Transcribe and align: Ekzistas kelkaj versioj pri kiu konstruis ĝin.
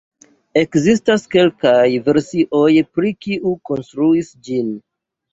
Ekzistas 0.59 1.25
kelkaj 1.33 1.83
versioj 2.07 2.71
pri 2.95 3.11
kiu 3.25 3.51
konstruis 3.71 4.31
ĝin. 4.49 4.73